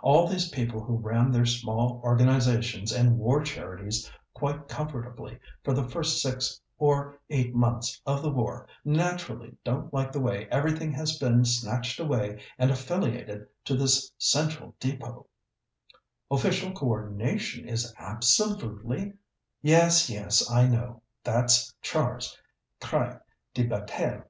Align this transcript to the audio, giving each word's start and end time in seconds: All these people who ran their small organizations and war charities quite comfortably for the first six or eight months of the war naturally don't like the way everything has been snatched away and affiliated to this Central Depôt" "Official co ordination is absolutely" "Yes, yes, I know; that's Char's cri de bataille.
All 0.00 0.26
these 0.26 0.48
people 0.48 0.82
who 0.82 0.96
ran 0.96 1.30
their 1.30 1.44
small 1.44 2.00
organizations 2.02 2.90
and 2.90 3.18
war 3.18 3.42
charities 3.42 4.10
quite 4.32 4.66
comfortably 4.66 5.38
for 5.62 5.74
the 5.74 5.86
first 5.86 6.22
six 6.22 6.58
or 6.78 7.20
eight 7.28 7.54
months 7.54 8.00
of 8.06 8.22
the 8.22 8.30
war 8.30 8.66
naturally 8.82 9.58
don't 9.62 9.92
like 9.92 10.10
the 10.10 10.22
way 10.22 10.48
everything 10.50 10.90
has 10.94 11.18
been 11.18 11.44
snatched 11.44 12.00
away 12.00 12.40
and 12.58 12.70
affiliated 12.70 13.46
to 13.66 13.76
this 13.76 14.10
Central 14.16 14.74
Depôt" 14.80 15.26
"Official 16.30 16.72
co 16.72 16.86
ordination 16.86 17.68
is 17.68 17.92
absolutely" 17.98 19.12
"Yes, 19.60 20.08
yes, 20.08 20.50
I 20.50 20.66
know; 20.66 21.02
that's 21.22 21.74
Char's 21.82 22.38
cri 22.80 23.16
de 23.52 23.64
bataille. 23.66 24.24